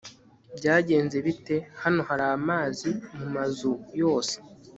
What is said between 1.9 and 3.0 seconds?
hari amazi